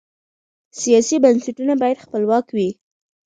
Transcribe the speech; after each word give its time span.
سیاسي 0.81 1.17
بنسټونه 1.23 1.73
باید 1.81 2.03
خپلواک 2.05 2.45
وي 2.55 2.69